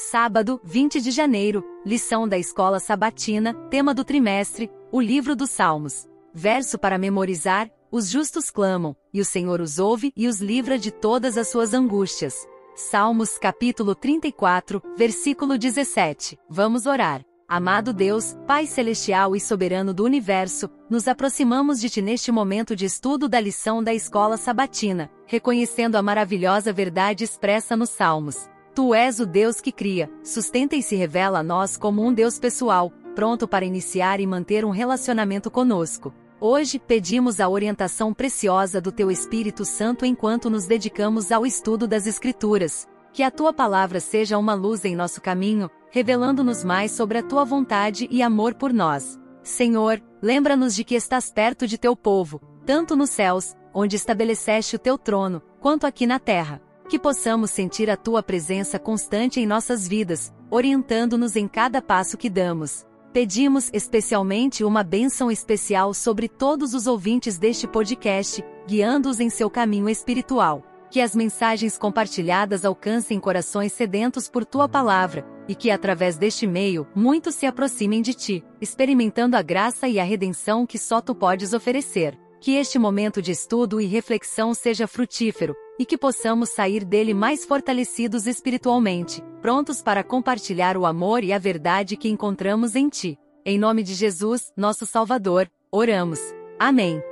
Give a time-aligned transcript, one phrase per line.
[0.00, 6.06] Sábado, 20 de janeiro, lição da escola sabatina, tema do trimestre, o livro dos Salmos.
[6.32, 10.92] Verso para memorizar: Os justos clamam, e o Senhor os ouve e os livra de
[10.92, 12.46] todas as suas angústias.
[12.76, 16.38] Salmos capítulo 34, versículo 17.
[16.48, 17.24] Vamos orar.
[17.48, 22.84] Amado Deus, Pai celestial e soberano do universo, nos aproximamos de Ti neste momento de
[22.84, 28.48] estudo da lição da escola sabatina, reconhecendo a maravilhosa verdade expressa nos Salmos.
[28.78, 32.38] Tu és o Deus que cria, sustenta e se revela a nós como um Deus
[32.38, 36.14] pessoal, pronto para iniciar e manter um relacionamento conosco.
[36.40, 42.06] Hoje, pedimos a orientação preciosa do Teu Espírito Santo enquanto nos dedicamos ao estudo das
[42.06, 42.86] Escrituras.
[43.12, 47.44] Que a Tua palavra seja uma luz em nosso caminho, revelando-nos mais sobre a Tua
[47.44, 49.18] vontade e amor por nós.
[49.42, 54.78] Senhor, lembra-nos de que estás perto de Teu povo, tanto nos céus, onde estabeleceste o
[54.78, 59.86] Teu trono, quanto aqui na terra que possamos sentir a tua presença constante em nossas
[59.86, 62.86] vidas, orientando-nos em cada passo que damos.
[63.12, 69.88] Pedimos especialmente uma bênção especial sobre todos os ouvintes deste podcast, guiando-os em seu caminho
[69.88, 70.64] espiritual.
[70.90, 76.86] Que as mensagens compartilhadas alcancem corações sedentos por tua palavra, e que através deste meio,
[76.94, 81.52] muitos se aproximem de ti, experimentando a graça e a redenção que só tu podes
[81.52, 82.18] oferecer.
[82.40, 87.44] Que este momento de estudo e reflexão seja frutífero, e que possamos sair dele mais
[87.44, 93.18] fortalecidos espiritualmente, prontos para compartilhar o amor e a verdade que encontramos em Ti.
[93.44, 96.20] Em nome de Jesus, nosso Salvador, oramos.
[96.60, 97.02] Amém.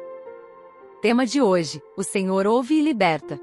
[1.02, 3.40] Tema de hoje: O Senhor ouve e liberta.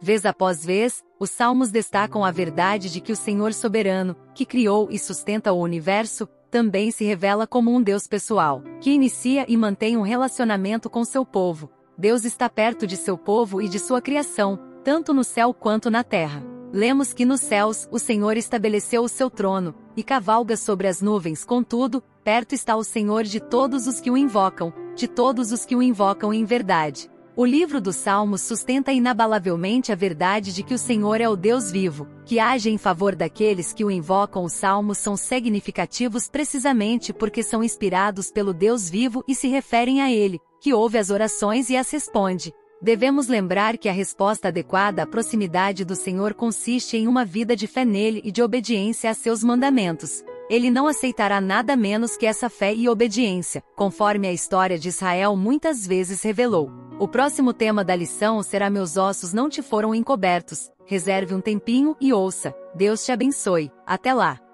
[0.00, 4.88] Vez após vez, os salmos destacam a verdade de que o Senhor soberano, que criou
[4.90, 9.94] e sustenta o universo, também se revela como um Deus pessoal, que inicia e mantém
[9.94, 14.58] um relacionamento com seu povo, Deus está perto de seu povo e de sua criação,
[14.82, 16.42] tanto no céu quanto na terra.
[16.72, 21.44] Lemos que nos céus o Senhor estabeleceu o seu trono, e cavalga sobre as nuvens,
[21.44, 25.76] contudo, perto está o Senhor de todos os que o invocam, de todos os que
[25.76, 27.10] o invocam em verdade.
[27.38, 31.70] O livro dos Salmos sustenta inabalavelmente a verdade de que o Senhor é o Deus
[31.70, 34.42] vivo, que age em favor daqueles que o invocam.
[34.42, 40.10] Os Salmos são significativos precisamente porque são inspirados pelo Deus vivo e se referem a
[40.10, 42.54] ele, que ouve as orações e as responde.
[42.80, 47.66] Devemos lembrar que a resposta adequada à proximidade do Senhor consiste em uma vida de
[47.66, 50.24] fé nele e de obediência a seus mandamentos.
[50.48, 55.36] Ele não aceitará nada menos que essa fé e obediência, conforme a história de Israel
[55.36, 56.70] muitas vezes revelou.
[56.98, 60.70] O próximo tema da lição será Meus ossos não te foram encobertos.
[60.86, 62.54] Reserve um tempinho e ouça.
[62.74, 63.70] Deus te abençoe.
[63.84, 64.45] Até lá!